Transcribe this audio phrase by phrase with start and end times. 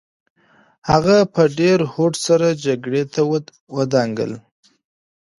[0.89, 3.21] هغه په ډېر هوډ سره جګړې ته
[3.75, 4.31] ودانګل.